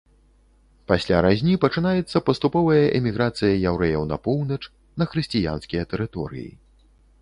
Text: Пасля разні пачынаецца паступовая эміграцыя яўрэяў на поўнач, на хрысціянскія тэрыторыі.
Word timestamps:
Пасля 0.91 1.17
разні 1.25 1.53
пачынаецца 1.65 2.23
паступовая 2.31 2.81
эміграцыя 2.99 3.53
яўрэяў 3.75 4.03
на 4.15 4.23
поўнач, 4.27 4.61
на 5.01 5.13
хрысціянскія 5.13 5.83
тэрыторыі. 5.95 6.51